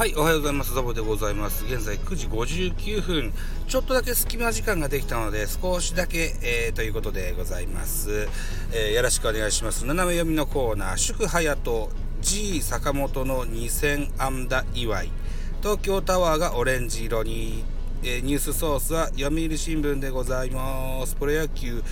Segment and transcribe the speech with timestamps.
[0.00, 0.72] はい、おはようございます。
[0.72, 1.66] ザボでございます。
[1.66, 3.34] 現在9時59分。
[3.68, 8.26] ちょっとだけ隙間時間ができたので、少しだけ、えー、ということでございます。
[8.72, 9.84] えー、よろしくお願いします。
[9.84, 11.90] 斜め読みのコーナー、祝隼人
[12.22, 15.12] G 坂本の2000安打祝い。
[15.60, 17.62] 東京タワーがオレンジ色に、
[18.02, 21.14] えー、ニュースソースは読売新聞でございます。
[21.14, 21.84] プロ野球、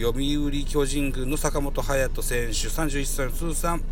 [0.00, 3.84] 読売巨人軍の坂本勇人選手、31歳の通算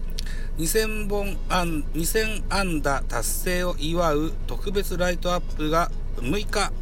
[0.59, 6.73] 2000本安2000安打達成を祝う特別ライトアップが6日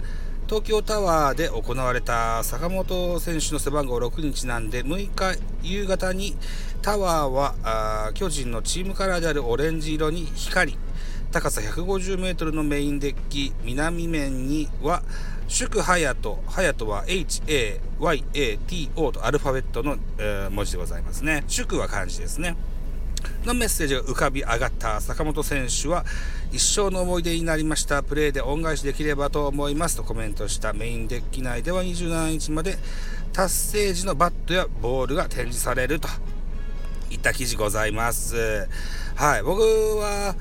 [0.46, 6.38] 東京タワーで行われた坂本選手の背番号6にちなんで6日夕方に
[6.80, 10.78] タワーは巨人のチームカラーであるオレンジ色に光り
[11.30, 15.02] 高さ150メートルのメインデッキ南面には
[15.48, 21.44] 祝隼人隼人は HAYATO とアルファベットの、えー、文字でございますね。
[21.46, 22.56] 祝は漢字ですね。
[23.44, 26.04] のメッセージが浮かび上がった坂本選手は
[26.52, 28.02] 一生の思い出になりました。
[28.02, 32.76] プレーで恩返しできればと思いますとコメントしたメインデッキ内では27日まで
[33.32, 36.08] 達成時のバットやボールが展示されると。
[37.10, 38.68] いった記事ございます。
[39.14, 39.42] はい。
[39.42, 40.34] 僕は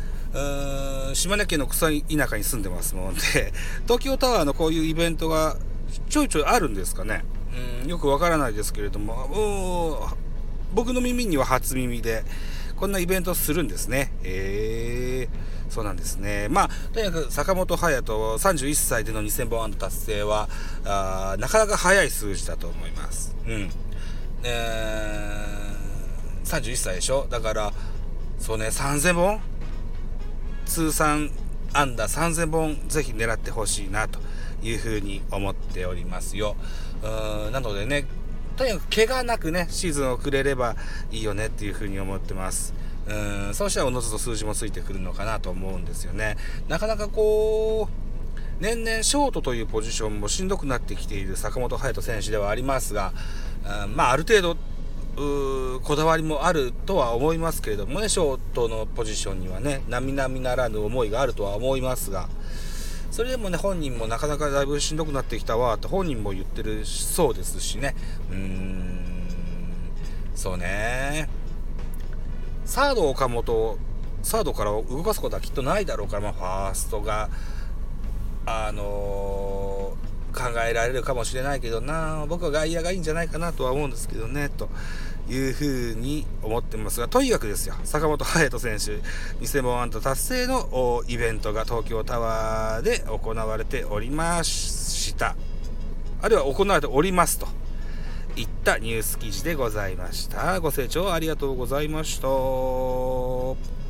[1.13, 3.53] 島根県の草田舎に住んでますので
[3.87, 5.55] 東京タワーのこういうイベントが
[6.09, 7.23] ちょいちょいあるんですかね。
[7.83, 10.09] うんよくわからないですけれども
[10.73, 12.25] 僕の耳には初耳で
[12.75, 14.11] こんなイベントするんですね。
[14.23, 16.47] えー、そうなんですね。
[16.49, 20.49] まあ、とにかく坂本勇人31歳での2000本安打達成は
[20.83, 23.35] あ、なかなか早い数字だと思います。
[23.47, 23.69] うん。
[24.43, 27.27] えー、31歳でしょ？
[27.29, 27.73] だから、
[28.39, 29.39] そうね、3000本
[30.65, 31.31] 通算
[31.73, 34.19] 安打3000本ぜひ狙ってほしいなと
[34.61, 36.55] いうふうに思っておりますよ。
[37.03, 38.05] うんなのでね、
[38.55, 40.75] とにかく怪我なくね、シーズンを送れれば
[41.11, 42.73] いいよねっていうふうに思ってます。
[43.07, 46.37] うん、そうしたらおのずと数字もついてくるのかなと思うんですよね。
[46.67, 53.13] なかなかこう、年々ショートというポジションもしんどくなってきている坂本勇人選手ではありますが、
[53.83, 54.57] うん、まあある程度、
[55.83, 62.27] こだわりもあるとは思いますけれどもね、ショートのポジションにはね、並々ならぬ思いがあるとは思いますが、
[63.15, 67.95] それでもね、本人もなかなかだいぶしんどくなってきたわって本人も言ってるそうですしね。
[68.29, 69.29] うん、
[70.35, 71.29] そうね。
[72.65, 73.77] サード岡本、
[74.21, 77.29] サードから動かすことはきっとないだろうから、まあ、ファーストが、
[78.45, 79.74] あのー、
[80.35, 84.69] 考えられるかもしれないけどな、僕は外野がいいんじゃないかなとは思うんですけどね、と。
[85.27, 89.01] いうふうに思ってますが、とにかくですよ、坂本勇人選手、
[89.43, 95.35] 2000本安打達成のイベントが東京タワーで行われておりました。
[96.21, 97.47] あるいは行われておりますと
[98.35, 100.59] いったニュース記事でございました。
[100.59, 103.84] ご清聴ありがとうございました。